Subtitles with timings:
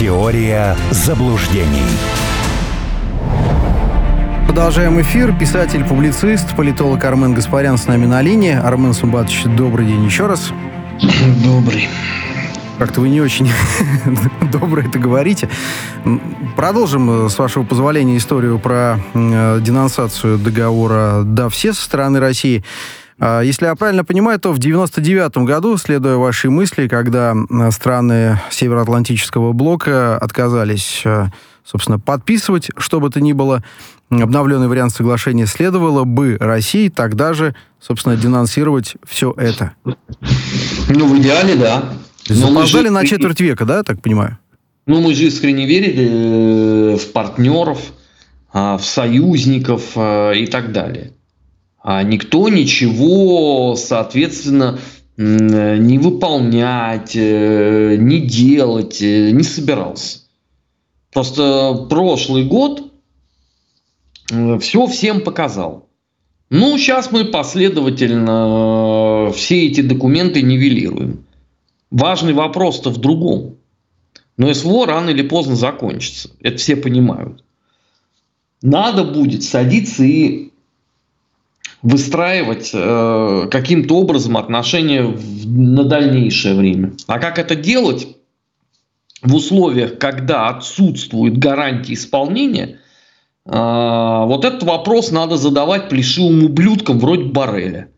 [0.00, 1.84] Теория заблуждений.
[4.46, 5.36] Продолжаем эфир.
[5.36, 8.54] Писатель, публицист, политолог Армен Гаспарян с нами на линии.
[8.54, 10.52] Армен Сумбатович, добрый день еще раз.
[11.44, 11.90] Добрый.
[12.78, 13.50] Как-то вы не очень
[14.50, 15.50] добро это говорите.
[16.56, 22.64] Продолжим, э, с вашего позволения, историю про э, денонсацию договора «Да, все» со стороны России.
[23.20, 28.40] А, если я правильно понимаю, то в 99 году, следуя вашей мысли, когда э, страны
[28.50, 31.04] Североатлантического блока отказались,
[31.64, 33.62] собственно, подписывать, что бы то ни было,
[34.10, 39.72] обновленный вариант соглашения следовало бы России тогда же, собственно, денонсировать все это.
[39.84, 41.84] Ну, в идеале, да.
[42.26, 42.92] Запоздали же...
[42.92, 44.38] на четверть века, да, так понимаю?
[44.86, 47.78] Ну, мы же искренне верили э, в партнеров,
[48.52, 51.12] а, в союзников э, и так далее.
[51.82, 54.78] А никто ничего, соответственно,
[55.16, 60.20] не выполнять, э, не делать не собирался.
[61.12, 62.92] Просто прошлый год
[64.60, 65.90] все всем показал.
[66.50, 71.24] Ну, сейчас мы последовательно э, все эти документы нивелируем.
[71.92, 73.56] Важный вопрос-то в другом.
[74.36, 76.30] Но СВО рано или поздно закончится.
[76.40, 77.44] Это все понимают.
[78.62, 80.49] Надо будет садиться и
[81.82, 86.92] выстраивать э, каким-то образом отношения в, на дальнейшее время.
[87.06, 88.08] А как это делать
[89.22, 92.78] в условиях, когда отсутствует гарантия исполнения–
[93.46, 97.88] а, вот этот вопрос надо задавать плешивым ублюдкам вроде Барреля.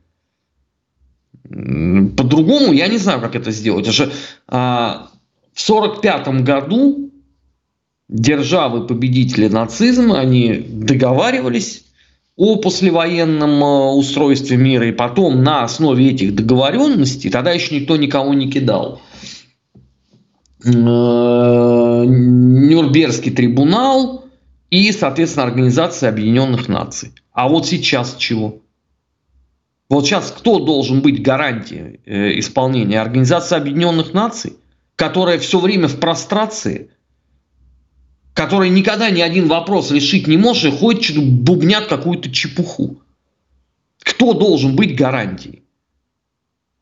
[1.45, 3.87] По-другому я не знаю, как это сделать.
[3.87, 4.13] Это же,
[4.49, 5.09] а,
[5.53, 7.11] в 1945 году
[8.09, 11.85] державы-победители нацизма, они договаривались
[12.37, 18.35] о послевоенном а, устройстве мира, и потом на основе этих договоренностей, тогда еще никто никого
[18.35, 19.01] не кидал,
[20.65, 24.27] Нюрнбергский трибунал
[24.71, 27.11] и, соответственно, Организация Объединенных Наций.
[27.33, 28.61] А вот сейчас чего?
[29.89, 33.01] Вот сейчас кто должен быть гарантией э, исполнения?
[33.01, 34.53] Организация Объединенных Наций,
[34.97, 36.91] которая все время в прострации,
[38.35, 43.03] которая никогда ни один вопрос решить не может и ходит, что бубнят какую-то чепуху.
[44.03, 45.63] Кто должен быть гарантией?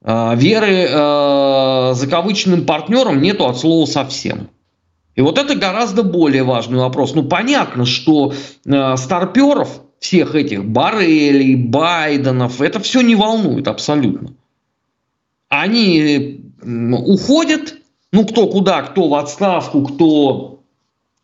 [0.03, 4.49] Э, веры э, закавыченным партнером нету от слова совсем.
[5.17, 7.15] И вот это гораздо более важный вопрос.
[7.15, 8.33] Ну, понятно, что
[8.65, 14.33] э, старперов, всех этих Барелей, Байденов, это все не волнует абсолютно.
[15.51, 17.75] Они уходят,
[18.13, 20.50] ну, кто куда, кто в отставку, кто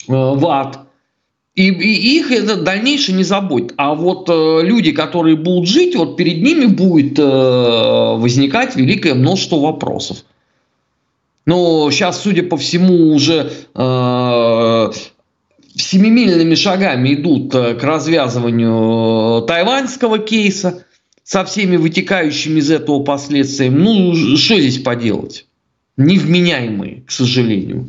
[0.09, 0.81] в ад.
[1.55, 3.72] И, и их это дальнейшее не заботит.
[3.78, 9.56] А вот э, люди, которые будут жить, вот перед ними будет э, возникать великое множество
[9.56, 10.19] вопросов.
[11.47, 14.91] Но сейчас, судя по всему, уже э,
[15.77, 20.84] семимильными шагами идут э, к развязыванию э, тайваньского кейса
[21.23, 23.78] со всеми вытекающими из этого последствиями.
[23.78, 25.47] Ну, что здесь поделать?
[25.97, 27.88] Невменяемые, к сожалению.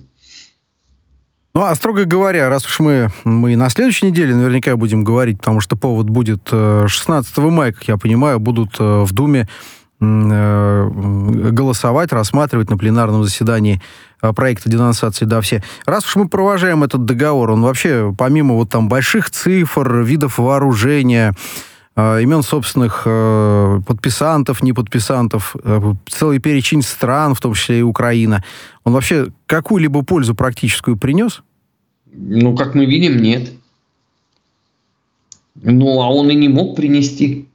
[1.57, 5.59] Ну, а строго говоря, раз уж мы, мы на следующей неделе наверняка будем говорить, потому
[5.59, 9.47] что повод будет 16 мая, как я понимаю, будут в Думе
[9.99, 13.81] Э, голосовать, рассматривать на пленарном заседании
[14.21, 15.63] э, проекта денонсации да все.
[15.87, 21.33] Раз уж мы провожаем этот договор, он вообще, помимо вот там больших цифр, видов вооружения,
[21.95, 23.05] э, имен собственных
[23.87, 25.55] подписантов, неподписантов,
[26.07, 28.43] целый перечень стран, в том числе и Украина,
[28.83, 31.41] он вообще какую-либо пользу практическую принес?
[32.13, 33.51] Ну, как мы видим, нет.
[35.55, 37.47] Ну, а он и не мог принести.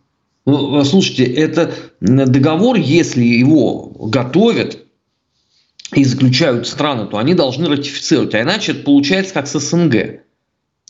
[0.45, 4.79] Ну, слушайте, это договор, если его готовят
[5.95, 8.35] и заключают страны, то они должны ратифицировать.
[8.35, 10.23] А иначе это получается как с СНГ,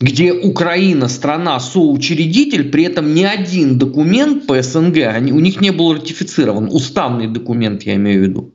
[0.01, 5.71] где Украина страна соучредитель, при этом ни один документ по СНГ они, у них не
[5.71, 6.69] был ратифицирован.
[6.73, 8.55] Уставный документ, я имею в виду.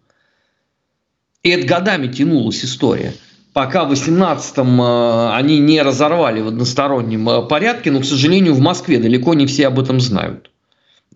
[1.44, 3.14] И это годами тянулась история.
[3.58, 8.60] Пока в 18-м э, они не разорвали в одностороннем э, порядке, но, к сожалению, в
[8.60, 10.52] Москве далеко не все об этом знают.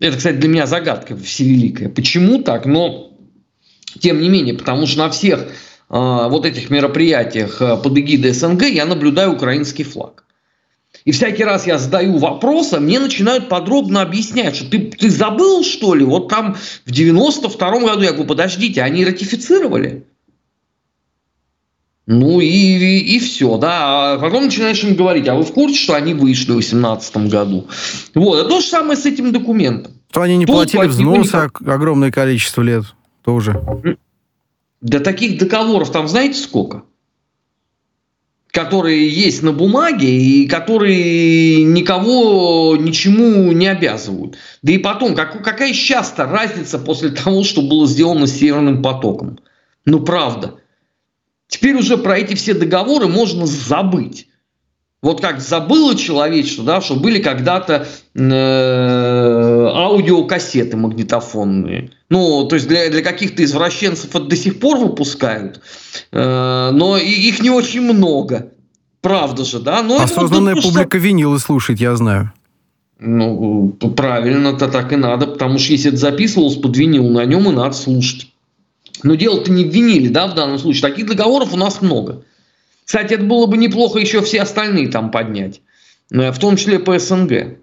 [0.00, 1.88] Это, кстати, для меня загадка всевеликая.
[1.88, 2.66] Почему так?
[2.66, 3.12] Но,
[4.00, 5.46] тем не менее, потому что на всех э,
[5.88, 10.24] вот этих мероприятиях под эгидой СНГ я наблюдаю украинский флаг.
[11.04, 15.62] И всякий раз я задаю вопрос, а мне начинают подробно объяснять, что ты, ты забыл,
[15.62, 16.04] что ли?
[16.04, 16.56] Вот там
[16.86, 20.06] в 92-м году я говорю, подождите, они ратифицировали?
[22.06, 24.14] Ну и, и, и все, да.
[24.14, 27.68] А потом начинаешь им говорить, а вы в курсе, что они вышли в 2018 году?
[28.14, 29.92] Вот, это то же самое с этим документом.
[30.10, 31.62] Что они не Тут платили взносы никак...
[31.62, 32.84] огромное количество лет
[33.24, 33.62] тоже.
[34.80, 36.82] Да таких договоров там знаете сколько?
[38.52, 44.36] которые есть на бумаге и которые никого ничему не обязывают.
[44.60, 49.38] Да и потом, как, какая часто разница после того, что было сделано с Северным потоком?
[49.86, 50.56] Ну, правда.
[51.52, 54.26] Теперь уже про эти все договоры можно забыть.
[55.02, 61.90] Вот как забыло человечество, да, что были когда-то э, аудиокассеты магнитофонные.
[62.08, 65.60] Ну, то есть для, для каких-то извращенцев это до сих пор выпускают,
[66.10, 68.52] э, но и, их не очень много.
[69.02, 69.82] Правда же, да?
[69.82, 71.06] Но Осознанная это, публика что...
[71.06, 72.32] винилы слушает, я знаю.
[72.98, 77.52] Ну, правильно-то так и надо, потому что если это записывалось под винил, на нем и
[77.52, 78.31] надо слушать.
[79.02, 80.82] Но дело-то не в виниле, да, в данном случае.
[80.82, 82.22] Таких договоров у нас много.
[82.84, 85.60] Кстати, это было бы неплохо еще все остальные там поднять,
[86.12, 87.32] э, в том числе по СНГ.
[87.32, 87.56] Э,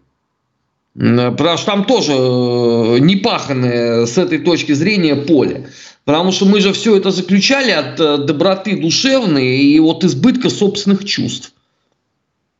[0.96, 5.70] потому что там тоже э, не паханное с этой точки зрения поле.
[6.06, 11.54] Потому что мы же все это заключали от доброты душевной и от избытка собственных чувств.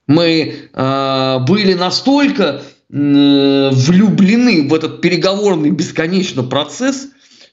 [0.10, 7.10] Мы э, были настолько э, влюблены в этот переговорный бесконечно процесс,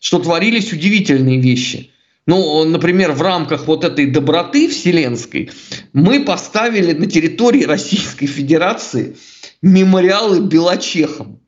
[0.07, 1.91] что творились удивительные вещи–
[2.29, 5.51] ну, например, в рамках вот этой доброты вселенской
[5.93, 9.17] мы поставили на территории Российской Федерации
[9.63, 11.39] мемориалы белочехам,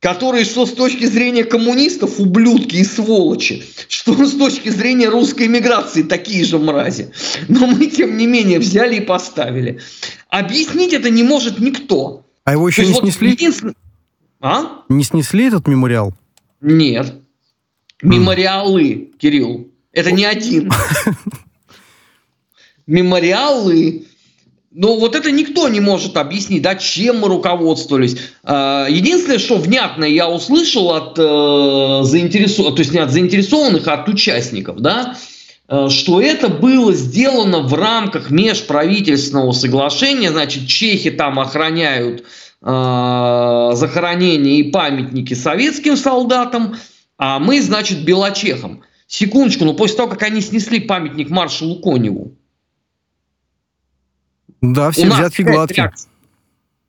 [0.00, 6.02] которые что с точки зрения коммунистов ублюдки и сволочи, что с точки зрения русской миграции
[6.02, 7.10] такие же мрази.
[7.48, 9.80] Но мы, тем не менее, взяли и поставили.
[10.30, 12.24] Объяснить это не может никто.
[12.44, 13.30] А его еще То не вот снесли?
[13.32, 13.74] Единствен...
[14.40, 14.82] А?
[14.88, 16.14] Не снесли этот мемориал?
[16.62, 17.12] Нет.
[18.02, 19.68] Мемориалы, Кирилл.
[19.92, 20.70] Это не один.
[22.86, 24.06] Мемориалы.
[24.78, 28.18] Ну, вот это никто не может объяснить, да, чем мы руководствовались.
[28.44, 33.94] А, единственное, что внятно я услышал от э, заинтересованных, то есть не от заинтересованных, а
[33.94, 35.16] от участников, да,
[35.68, 42.24] э, что это было сделано в рамках межправительственного соглашения, значит, чехи там охраняют
[42.60, 46.76] э, захоронения и памятники советским солдатам,
[47.18, 48.82] а мы, значит, белочехам.
[49.06, 52.36] Секундочку, но после того, как они снесли памятник маршалу Коневу.
[54.60, 55.92] Да, все взятки гладкие.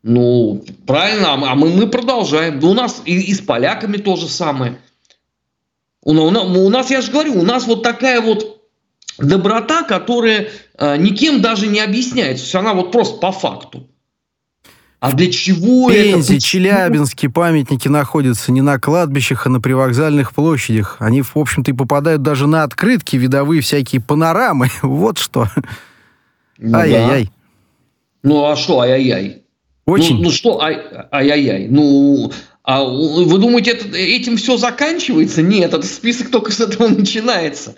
[0.03, 2.63] Ну, правильно, а мы, мы продолжаем.
[2.63, 4.79] у нас и, и с поляками то же самое.
[6.01, 8.61] У, у, у нас, я же говорю, у нас вот такая вот
[9.17, 12.59] доброта, которая э, никем даже не объясняется.
[12.59, 13.89] Она вот просто по факту.
[14.99, 16.43] А для чего Пензе, это?
[16.43, 20.97] Челябинские памятники находятся не на кладбищах, а на привокзальных площадях.
[20.99, 24.69] Они, в общем-то, и попадают даже на открытки, видовые всякие панорамы.
[24.81, 25.47] Вот что.
[26.57, 27.25] Ну, ай-яй-яй.
[27.25, 27.31] Да.
[28.23, 29.43] Ну, а что ай-яй-яй?
[29.85, 30.17] Очень.
[30.17, 31.67] Ну, ну что ай-яй-яй?
[31.67, 32.31] Ну,
[32.63, 35.43] а вы думаете, это, этим все заканчивается?
[35.43, 37.75] Нет, этот список только с этого начинается.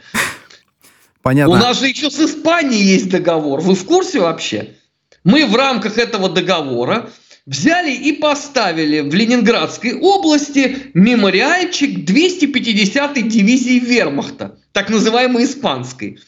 [1.22, 1.54] Понятно.
[1.54, 3.60] У нас же еще с Испанией есть договор.
[3.60, 4.76] Вы в курсе вообще?
[5.24, 7.10] Мы в рамках этого договора
[7.46, 16.20] взяли и поставили в Ленинградской области мемориальчик 250-й дивизии вермахта, так называемой испанской.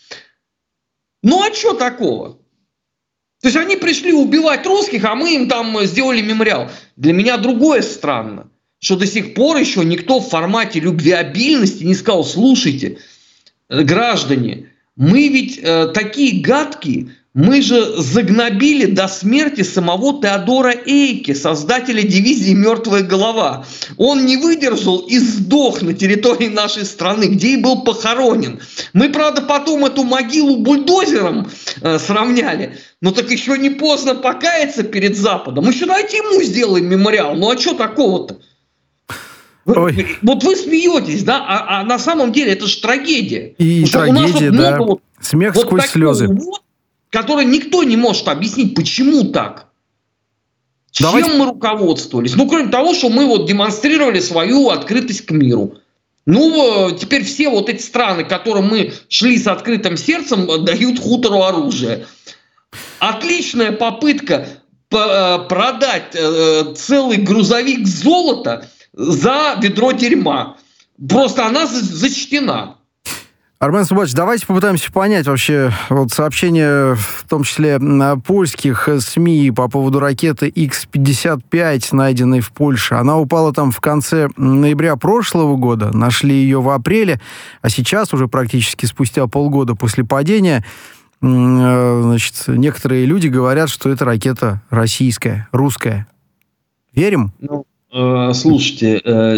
[1.23, 2.39] Ну а что такого?
[3.41, 6.69] То есть они пришли убивать русских, а мы им там сделали мемориал.
[6.95, 12.23] Для меня другое странно, что до сих пор еще никто в формате любвеобильности не сказал,
[12.23, 12.99] слушайте,
[13.69, 22.03] граждане, мы ведь э, такие гадкие, мы же загнобили до смерти самого Теодора Эйки, создателя
[22.03, 23.65] дивизии «Мертвая голова».
[23.97, 28.59] Он не выдержал и сдох на территории нашей страны, где и был похоронен.
[28.91, 31.47] Мы, правда, потом эту могилу бульдозером
[31.81, 35.69] э, сравняли, но так еще не поздно покаяться перед Западом.
[35.69, 37.35] Еще давайте ему сделаем мемориал.
[37.35, 38.39] Ну а что такого-то?
[39.65, 40.17] Ой.
[40.21, 43.53] Вот вы смеетесь, да, а, а на самом деле это же трагедия.
[43.57, 44.77] И Потому трагедия, да.
[44.79, 46.27] Вот, Смех вот сквозь слезы.
[46.27, 46.61] Вот,
[47.11, 49.67] который никто не может объяснить, почему так.
[50.99, 51.29] Давайте...
[51.29, 52.35] Чем мы руководствовались?
[52.35, 55.75] Ну, кроме того, что мы вот демонстрировали свою открытость к миру.
[56.25, 60.99] Ну, э, теперь все вот эти страны, которым мы шли с открытым сердцем, э, дают
[60.99, 62.07] хутору оружие.
[62.99, 64.47] Отличная попытка
[64.91, 66.15] э, продать
[66.77, 70.57] целый грузовик золота за ведро дерьма.
[71.09, 72.77] Просто она зачтена.
[73.61, 77.79] Армен Субач, давайте попытаемся понять вообще вот сообщения, в том числе
[78.25, 82.95] польских СМИ по поводу ракеты X-55, найденной в Польше.
[82.95, 87.21] Она упала там в конце ноября прошлого года, нашли ее в апреле,
[87.61, 90.65] а сейчас, уже практически спустя полгода после падения,
[91.21, 96.07] э, значит, некоторые люди говорят, что это ракета российская, русская.
[96.95, 97.31] Верим?
[97.39, 99.37] Ну, э, слушайте, э,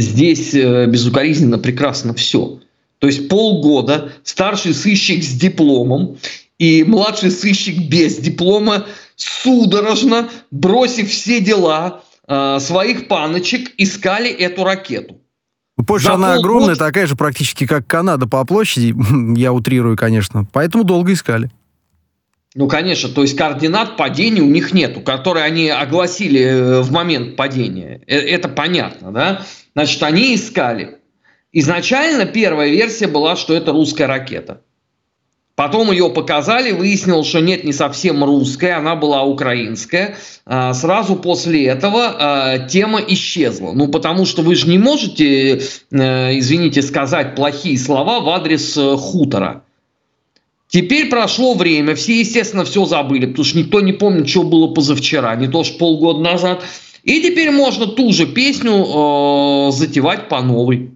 [0.00, 2.58] здесь э, безукоризненно прекрасно все.
[3.00, 6.18] То есть полгода старший сыщик с дипломом
[6.58, 15.16] И младший сыщик без диплома, судорожно, бросив все дела, э, своих паночек, искали эту ракету.
[15.78, 18.94] Ну, Польша, она огромная, такая же практически, как Канада по площади,
[19.38, 21.50] я утрирую, конечно, поэтому долго искали.
[22.54, 27.36] Ну, конечно, то есть координат падения у них нету, которые они огласили э, в момент
[27.36, 28.02] падения.
[28.06, 29.46] Э, это понятно, да?
[29.74, 30.99] Значит, они искали.
[31.52, 34.62] Изначально первая версия была, что это русская ракета.
[35.56, 40.16] Потом ее показали, выяснилось, что нет, не совсем русская, она была украинская.
[40.46, 43.72] А, сразу после этого а, тема исчезла.
[43.72, 49.64] Ну, потому что вы же не можете, э, извините, сказать плохие слова в адрес хутора.
[50.68, 55.34] Теперь прошло время, все, естественно, все забыли, потому что никто не помнит, что было позавчера,
[55.34, 56.62] не то что полгода назад.
[57.02, 60.92] И теперь можно ту же песню э, затевать по новой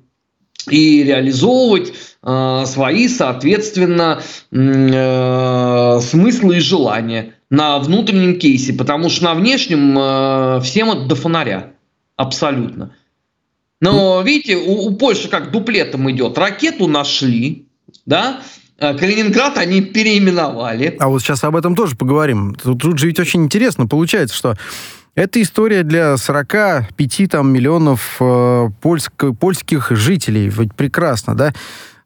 [0.69, 1.93] и реализовывать
[2.23, 10.61] э, свои, соответственно, э, смыслы и желания на внутреннем кейсе, потому что на внешнем э,
[10.63, 11.73] всем это до фонаря,
[12.17, 12.95] абсолютно.
[13.81, 17.67] Но видите, у, у Польши как дуплетом идет, ракету нашли,
[18.07, 18.41] да,
[18.79, 20.97] а, Калининград они переименовали.
[20.99, 22.55] А вот сейчас об этом тоже поговорим.
[22.55, 24.57] Тут, тут же ведь очень интересно получается, что
[25.15, 30.49] это история для 45 там, миллионов э, польск, польских жителей.
[30.49, 31.53] Ведь прекрасно, да?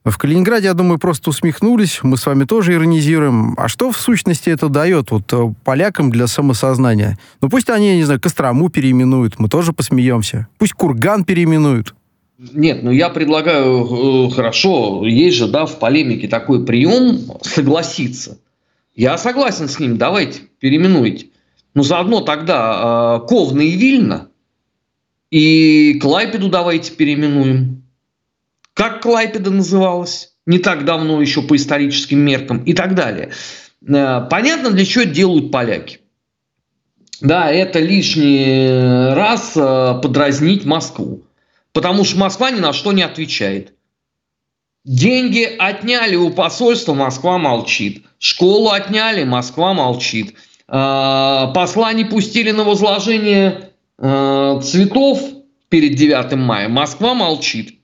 [0.05, 1.99] В Калининграде, я думаю, просто усмехнулись.
[2.03, 3.53] Мы с вами тоже иронизируем.
[3.57, 7.17] А что в сущности это дает вот э, полякам для самосознания?
[7.41, 10.47] Ну пусть они, я не знаю, Кострому переименуют, мы тоже посмеемся.
[10.57, 11.95] Пусть Курган переименуют.
[12.37, 18.37] Нет, ну я предлагаю, э, хорошо, есть же, да, в полемике такой прием согласиться.
[18.95, 21.27] Я согласен с ним, давайте, переименуйте.
[21.73, 24.29] Ну заодно тогда э, Ковна и Вильна
[25.31, 27.83] и Клайпеду давайте переименуем.
[28.73, 30.33] Как Клайпеда называлась?
[30.45, 33.31] Не так давно еще по историческим меркам и так далее.
[33.87, 35.99] Э, понятно, для чего это делают поляки.
[37.21, 41.25] Да, это лишний раз э, подразнить Москву
[41.73, 43.73] потому что Москва ни на что не отвечает.
[44.85, 48.05] Деньги отняли у посольства, Москва молчит.
[48.17, 50.35] Школу отняли, Москва молчит.
[50.71, 55.19] А, посла не пустили на возложение а, цветов
[55.67, 57.79] перед 9 мая, Москва молчит.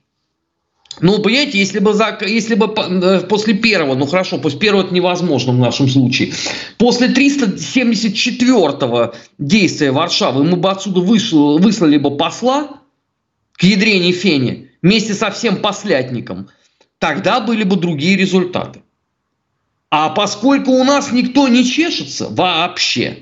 [1.00, 4.94] Ну, понимаете, если бы, за, если бы э, после первого, ну хорошо, после первого это
[4.94, 6.32] невозможно в нашем случае,
[6.78, 12.80] после 374-го действия Варшавы мы бы отсюда вышло, выслали бы посла,
[13.52, 16.48] к ядрене фене вместе со всем послятником,
[16.98, 18.80] тогда были бы другие результаты.
[19.90, 23.18] А поскольку у нас никто не чешется вообще,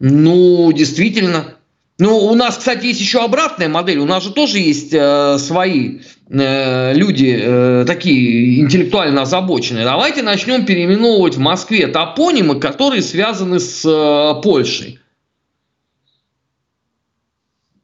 [0.00, 1.54] ну, действительно,
[1.98, 3.98] ну, у нас, кстати, есть еще обратная модель.
[3.98, 9.84] У нас же тоже есть э, свои э, люди э, такие интеллектуально озабоченные.
[9.84, 15.00] Давайте начнем переименовывать в Москве топонимы, которые связаны с э, Польшей.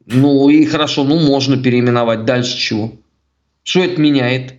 [0.05, 2.23] Ну и хорошо, ну можно переименовать.
[2.23, 2.93] Дальше чего?
[3.63, 4.53] Что это меняет?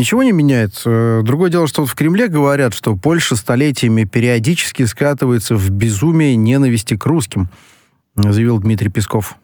[0.00, 1.20] Ничего не меняется.
[1.24, 6.96] Другое дело, что вот в Кремле говорят, что Польша столетиями периодически скатывается в безумие ненависти
[6.96, 7.50] к русским,
[8.16, 9.36] заявил Дмитрий Песков.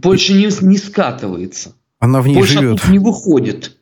[0.00, 1.74] Польша не, не скатывается.
[1.98, 2.82] Она в ней Польша живет.
[2.82, 3.76] тут не выходит.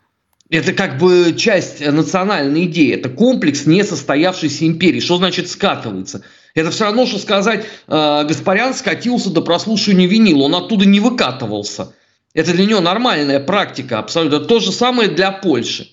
[0.48, 2.94] Это как бы часть национальной идеи.
[2.94, 5.00] Это комплекс несостоявшейся империи.
[5.00, 6.22] Что значит скатывается?
[6.54, 11.92] Это все равно, что сказать, э, Гаспарян скатился до прослушивания винила, он оттуда не выкатывался.
[12.34, 14.40] Это для него нормальная практика абсолютно.
[14.40, 15.88] То же самое для Польши.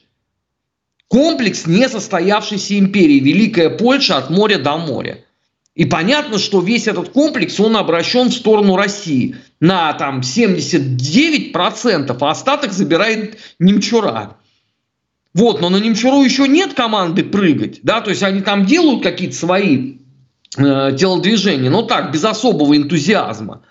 [1.08, 5.24] Комплекс несостоявшейся империи, Великая Польша от моря до моря.
[5.76, 12.30] И понятно, что весь этот комплекс, он обращен в сторону России на там 79%, а
[12.30, 14.38] остаток забирает Немчура.
[15.34, 19.36] Вот, но на Немчуру еще нет команды прыгать, да, то есть они там делают какие-то
[19.36, 20.00] свои
[20.58, 23.64] э, телодвижения, но так, без особого энтузиазма.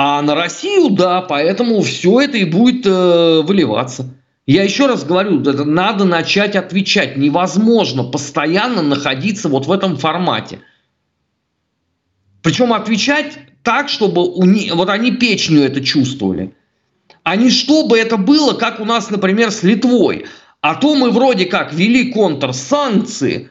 [0.00, 4.14] А на Россию, да, поэтому все это и будет э, выливаться.
[4.46, 7.16] Я еще раз говорю, надо начать отвечать.
[7.16, 10.60] Невозможно постоянно находиться вот в этом формате.
[12.42, 16.54] Причем отвечать так, чтобы у них, вот они печню это чувствовали.
[17.24, 20.26] А не чтобы это было, как у нас, например, с Литвой.
[20.60, 23.50] А то мы вроде как ввели контрсанкции,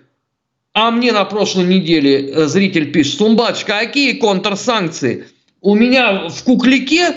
[0.72, 5.26] а мне на прошлой неделе э, зритель пишет, Сумбачка, какие контрсанкции?
[5.68, 7.14] У меня в куклике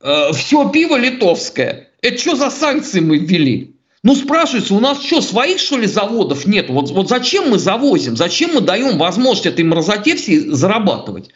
[0.00, 1.88] э, все пиво литовское.
[2.00, 3.74] Это что за санкции мы ввели?
[4.04, 6.70] Ну, спрашивается, у нас что, своих, что ли, заводов нет?
[6.70, 8.16] Вот, вот зачем мы завозим?
[8.16, 11.30] Зачем мы даем возможность этой мразоте всей зарабатывать?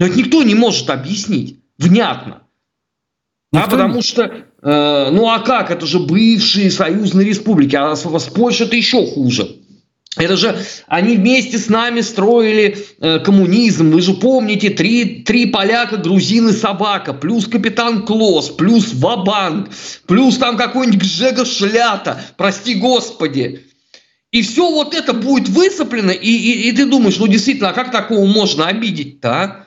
[0.00, 2.42] Но это никто не может объяснить внятно.
[3.52, 3.68] Никто...
[3.68, 8.24] А потому что, э, ну а как, это же бывшие союзные республики, а с, с
[8.24, 9.57] Польшей это еще хуже.
[10.16, 13.90] Это же они вместе с нами строили э, коммунизм.
[13.90, 19.70] Вы же помните, три, три поляка, грузины, собака, плюс капитан Клосс, плюс Вабанк,
[20.06, 23.64] плюс там какой-нибудь Гжега Шлята, прости господи.
[24.32, 27.90] И все вот это будет высоплено, и, и, и ты думаешь, ну действительно, а как
[27.90, 29.64] такого можно обидеть-то, а?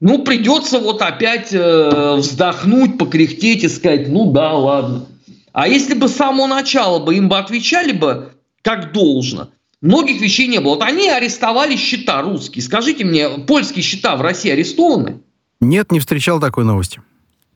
[0.00, 5.06] Ну, придется вот опять э, вздохнуть, покряхтеть и сказать, ну да, ладно.
[5.52, 8.32] А если бы с самого начала бы им бы отвечали бы,
[8.68, 9.48] как должно.
[9.80, 10.74] Многих вещей не было.
[10.74, 12.62] Вот они арестовали счета русские.
[12.62, 15.22] Скажите мне, польские счета в России арестованы?
[15.58, 17.00] Нет, не встречал такой новости.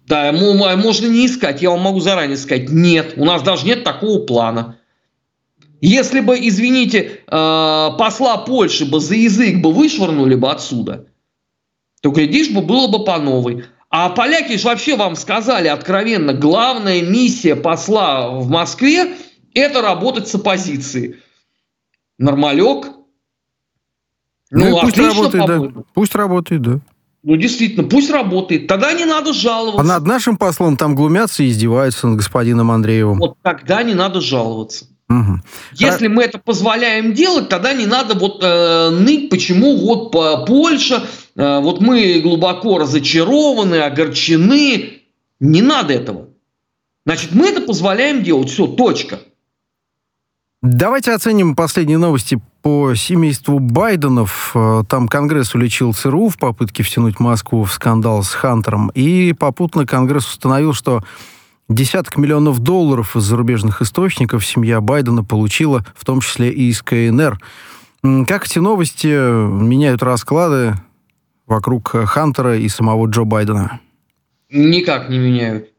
[0.07, 1.61] Да, можно не искать.
[1.61, 2.71] Я вам могу заранее сказать.
[2.71, 4.79] Нет, у нас даже нет такого плана.
[5.83, 11.09] Если бы, извините, э, посла Польши бы за язык бы вышвырнули бы отсюда,
[12.01, 13.67] то, глядишь бы, было бы по новой.
[13.91, 19.15] А поляки же вообще вам сказали откровенно, главная миссия посла в Москве
[19.55, 21.17] это работать с оппозицией.
[22.19, 22.87] Нормалек.
[24.51, 25.83] Ну, ну пусть работает, да.
[25.95, 26.81] Пусть работает, да.
[27.23, 28.67] Ну, действительно, пусть работает.
[28.67, 29.81] Тогда не надо жаловаться.
[29.81, 33.19] А над нашим послом там глумятся и издеваются над господином Андреевым.
[33.19, 34.87] Вот тогда не надо жаловаться.
[35.09, 35.41] Угу.
[35.75, 36.11] Если а...
[36.11, 41.05] мы это позволяем делать, тогда не надо вот э, ныть, почему вот по Польша,
[41.37, 45.03] э, вот мы глубоко разочарованы, огорчены.
[45.39, 46.29] Не надо этого.
[47.05, 48.51] Значит, мы это позволяем делать.
[48.51, 49.21] Все, точка.
[50.63, 54.53] Давайте оценим последние новости по семейству Байденов.
[54.55, 58.89] Э, там Конгресс уличил ЦРУ в попытке втянуть Москву в скандал с Хантером.
[58.95, 61.03] И попутно Конгресс установил, что
[61.69, 67.41] десяток миллионов долларов из зарубежных источников семья Байдена получила, в том числе и из КНР.
[68.29, 70.75] Как эти новости меняют расклады
[71.49, 73.81] вокруг Хантера и самого Джо Байдена?
[74.49, 75.71] Никак не меняют.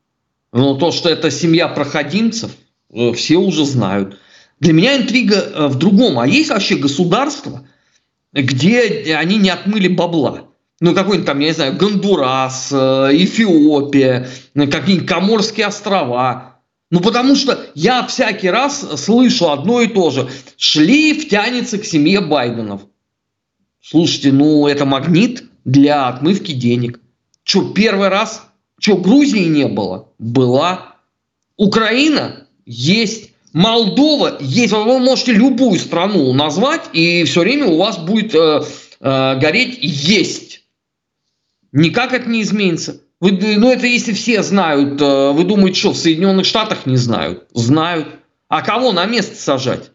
[0.51, 2.51] Но то, что это семья проходимцев,
[2.93, 4.19] э, все уже знают.
[4.59, 6.19] Для меня интрига э, в другом.
[6.19, 7.67] А есть вообще государство,
[8.31, 10.47] где они не отмыли бабла?
[10.79, 16.59] Ну, какой-нибудь там, я не знаю, Гондурас, э, Эфиопия, какие-нибудь Коморские острова.
[16.91, 20.29] Ну, потому что я всякий раз слышу одно и то же.
[20.57, 22.81] Шлейф тянется к семье Байденов.
[23.81, 26.99] Слушайте, ну, это магнит для отмывки денег.
[27.43, 28.43] Что, первый раз?
[28.79, 30.09] Что, Грузии не было?
[30.19, 30.97] Была.
[31.57, 32.47] Украина?
[32.65, 33.32] Есть.
[33.53, 38.63] Молдова есть, вы можете любую страну назвать, и все время у вас будет э,
[38.99, 40.63] э, гореть есть.
[41.71, 43.01] Никак это не изменится.
[43.19, 47.47] Вы, ну, это если все знают, э, вы думаете, что в Соединенных Штатах не знают?
[47.53, 48.07] Знают.
[48.49, 49.91] А кого на место сажать?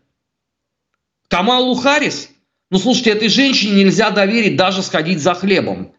[1.26, 2.30] Камалу Харрис?
[2.70, 5.92] Ну, слушайте, этой женщине нельзя доверить даже сходить за хлебом.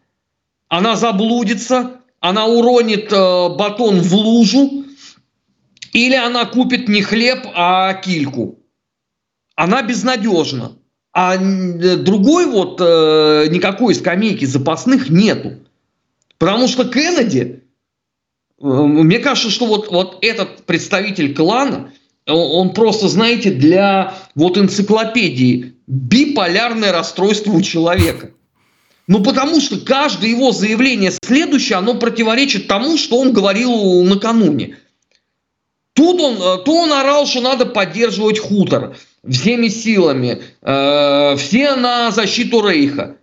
[0.68, 4.86] Она заблудится, она уронит э, батон в лужу,
[5.92, 8.58] или она купит не хлеб, а кильку.
[9.56, 10.72] Она безнадежна.
[11.12, 15.54] А другой вот э, никакой скамейки запасных нету.
[16.38, 17.64] Потому что Кеннеди,
[18.60, 21.92] э, мне кажется, что вот, вот этот представитель клана,
[22.26, 28.30] он просто, знаете, для вот энциклопедии биполярное расстройство у человека.
[29.08, 34.76] Ну, потому что каждое его заявление следующее, оно противоречит тому, что он говорил накануне.
[36.00, 38.96] Тут он, э, то он орал, что надо поддерживать хутор
[39.28, 43.16] всеми силами, э, все на защиту Рейха.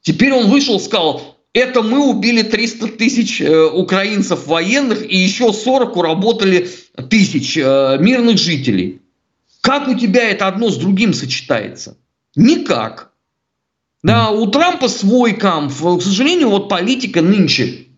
[0.00, 5.94] Теперь он вышел, сказал, это мы убили 300 тысяч э, украинцев военных и еще 40
[5.98, 6.70] уработали
[7.10, 9.02] тысяч э, мирных жителей.
[9.60, 11.98] Как у тебя это одно с другим сочетается?
[12.36, 13.10] Никак.
[14.02, 15.78] Да, у Трампа свой камф.
[15.78, 17.88] К сожалению, вот политика нынче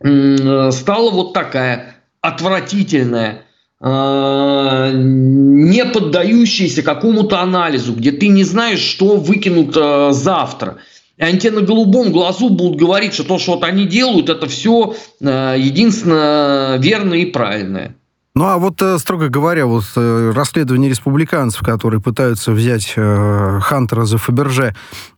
[0.00, 3.42] э, стала вот такая отвратительная.
[3.78, 10.78] Э, не поддающиеся какому-то анализу, где ты не знаешь, что выкинут э, завтра.
[11.18, 14.46] И они тебе на голубом глазу будут говорить, что то, что вот они делают, это
[14.46, 17.94] все э, единственно верное и правильное.
[18.34, 24.74] Ну а вот, строго говоря, вот расследование республиканцев, которые пытаются взять э, Хантера за Фаберже,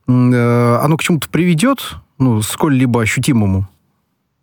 [0.08, 1.78] э, оно к чему-то приведет?
[2.18, 3.68] Ну, сколь-либо ощутимому?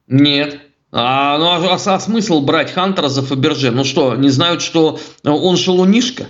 [0.08, 0.65] Нет.
[0.98, 3.72] А, ну, а, а, а смысл брать Хантера за Фаберже?
[3.72, 6.28] Ну что, не знают, что он шалунишка?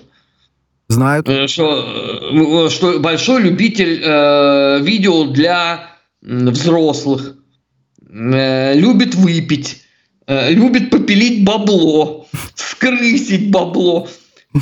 [0.88, 1.30] Знают.
[1.30, 5.92] Э, что, э, что большой любитель э, видео для
[6.24, 7.36] взрослых.
[8.10, 9.84] Э, любит выпить.
[10.26, 12.26] Э, любит попилить бабло.
[12.56, 14.10] Скрысить бабло.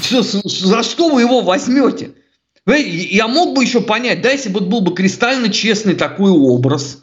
[0.01, 2.11] Что, за что вы его возьмете?
[2.65, 7.02] Я мог бы еще понять, да, если бы был бы кристально честный такой образ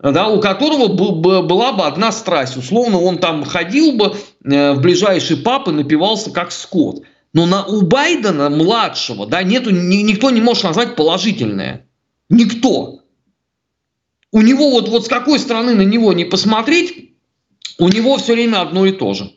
[0.00, 2.56] да, у которого была бы одна страсть.
[2.56, 7.02] Условно, он там ходил бы э, в ближайший пап и напивался как скот.
[7.32, 11.86] Но на, у Байдена младшего да, нету, ни, никто не может назвать положительное.
[12.28, 13.00] Никто.
[14.32, 17.14] У него вот, вот с какой стороны на него не посмотреть,
[17.78, 19.32] у него все время одно и то же.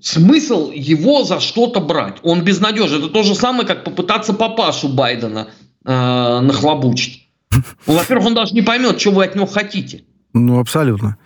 [0.00, 2.18] Смысл его за что-то брать.
[2.22, 3.00] Он безнадежен.
[3.00, 5.50] Это то же самое, как попытаться папашу Байдена
[5.84, 7.27] э, нахлобучить.
[7.50, 10.04] Ну, во-первых, он даже не поймет, что вы от него хотите.
[10.32, 11.16] Ну, абсолютно.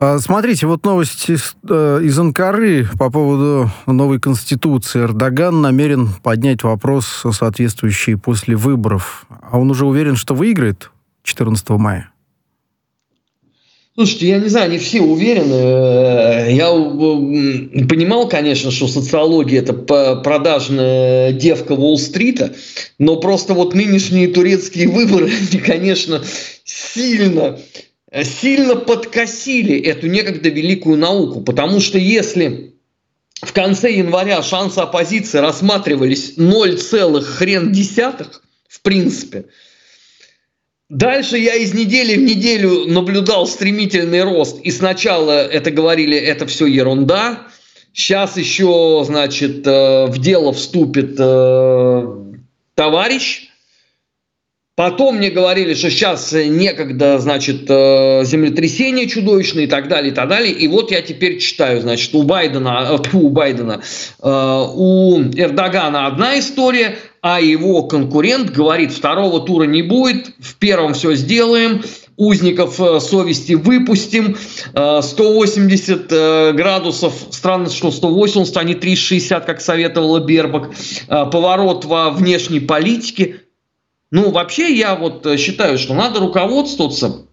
[0.00, 5.00] А, смотрите, вот новость из, э, из Анкары по поводу новой конституции.
[5.00, 9.26] Эрдоган намерен поднять вопрос, соответствующий после выборов.
[9.28, 10.92] А он уже уверен, что выиграет
[11.24, 12.10] 14 мая?
[13.98, 16.52] Слушайте, я не знаю, не все уверены.
[16.52, 16.68] Я
[17.88, 22.54] понимал, конечно, что социология– это продажная девка Уолл-стрита,
[23.00, 26.22] но просто вот нынешние турецкие выборы, они, конечно,
[26.62, 27.58] сильно,
[28.22, 32.74] сильно подкосили эту некогда великую науку, потому что если
[33.42, 36.78] в конце января шансы оппозиции рассматривались 0,
[37.24, 39.46] хрен десятых, в принципе–
[40.88, 44.58] Дальше я из недели в неделю наблюдал стремительный рост.
[44.60, 47.46] И сначала это говорили, это все ерунда.
[47.92, 52.06] Сейчас еще, значит, э, в дело вступит э,
[52.74, 53.48] товарищ.
[54.76, 60.28] Потом мне говорили, что сейчас некогда, значит, э, землетрясение чудовищное и так далее, и так
[60.28, 60.52] далее.
[60.54, 63.82] И вот я теперь читаю, значит, у Байдена, у Байдена,
[64.22, 71.14] у Эрдогана одна история, а его конкурент говорит, второго тура не будет, в первом все
[71.14, 71.82] сделаем,
[72.18, 74.36] узников э, совести выпустим,
[74.74, 80.72] 180 э, э, градусов, странно, что 180, а не 360, как советовала Бербак,
[81.06, 83.42] поворот во внешней политике.
[84.10, 87.26] Ну, вообще, я вот считаю, что надо руководствоваться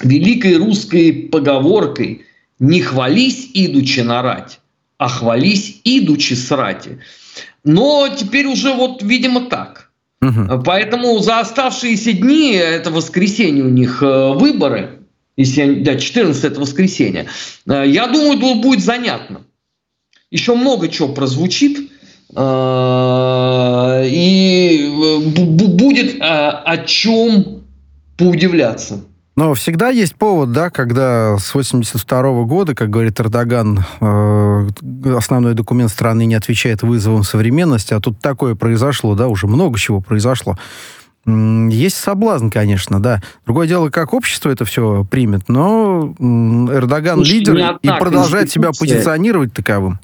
[0.00, 2.22] великой русской поговоркой
[2.58, 4.60] «Не хвались, идучи нарать,
[4.98, 6.98] а хвались, идучи срати».
[7.64, 9.90] Но теперь уже вот, видимо, так.
[10.20, 10.62] Угу.
[10.64, 15.00] Поэтому за оставшиеся дни, это воскресенье у них э, выборы,
[15.36, 17.26] если да, 14 это воскресенье,
[17.66, 19.42] э, я думаю, тут будет занятно.
[20.30, 21.90] Еще много чего прозвучит.
[22.34, 24.90] Э, и
[25.26, 27.64] будет о чем
[28.16, 29.04] поудивляться.
[29.36, 34.68] Но всегда есть повод, да, когда с 82 года, как говорит Эрдоган, э,
[35.16, 40.00] основной документ страны не отвечает вызовам современности, а тут такое произошло, да, уже много чего
[40.00, 40.56] произошло.
[41.26, 43.22] Есть соблазн, конечно, да.
[43.44, 49.52] Другое дело, как общество это все примет, но Эрдоган Слушайте, лидер и продолжает себя позиционировать
[49.52, 49.98] таковым.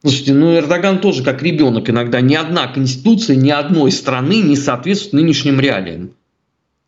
[0.00, 2.20] Слушайте, ну Эрдоган тоже как ребенок иногда.
[2.20, 6.10] Ни одна конституция ни одной страны не соответствует нынешним реалиям.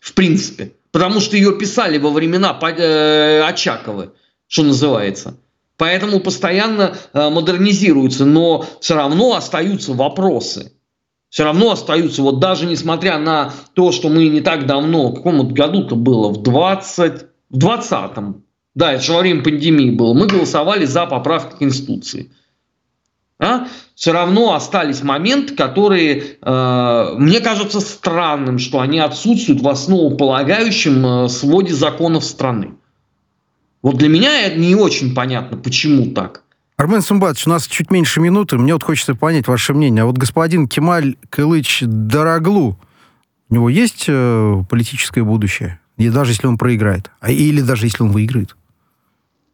[0.00, 0.72] В принципе.
[0.90, 4.12] Потому что ее писали во времена э, Очакова,
[4.46, 5.38] что называется.
[5.76, 10.72] Поэтому постоянно э, модернизируется, но все равно остаются вопросы.
[11.30, 15.46] Все равно остаются, вот даже несмотря на то, что мы не так давно, в каком
[15.52, 20.86] году-то было, в 20, в 20-м, да, это же во время пандемии было, мы голосовали
[20.86, 22.32] за поправки Конституции
[23.40, 31.24] а, все равно остались моменты, которые э, мне кажется странным, что они отсутствуют в основополагающем
[31.24, 32.72] э, своде законов страны.
[33.82, 36.42] Вот для меня это не очень понятно, почему так.
[36.76, 38.56] Армен Сумбатович, у нас чуть меньше минуты.
[38.56, 40.02] Мне вот хочется понять ваше мнение.
[40.02, 42.78] А вот господин Кемаль Кылыч Дороглу,
[43.50, 45.80] у него есть э, политическое будущее?
[45.96, 47.10] И даже если он проиграет?
[47.20, 48.56] А, или даже если он выиграет?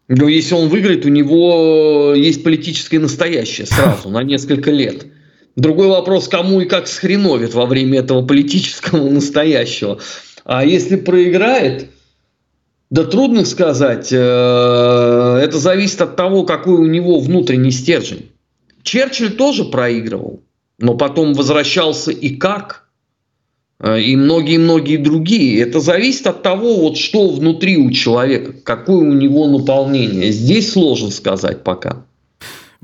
[0.08, 5.06] Но если он выиграет, у него есть политическое настоящее сразу, на несколько лет.
[5.56, 10.00] Другой вопрос, кому и как схреновит во время этого политического настоящего.
[10.44, 11.86] А если проиграет,
[12.90, 14.08] да трудно сказать.
[14.12, 18.30] Э, это зависит от того, какой у него внутренний стержень.
[18.82, 20.42] Черчилль тоже проигрывал,
[20.78, 22.82] но потом возвращался и как–
[23.82, 25.60] и многие-многие другие.
[25.60, 30.30] Это зависит от того, вот что внутри у человека, какое у него наполнение.
[30.32, 32.04] Здесь сложно сказать пока.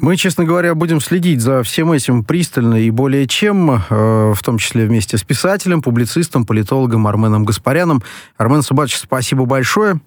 [0.00, 4.56] Мы, честно говоря, будем следить за всем этим пристально и более чем, э, в том
[4.56, 8.02] числе вместе с писателем, публицистом, политологом Арменом Гаспаряном.
[8.38, 10.00] Армен Субатович, спасибо большое.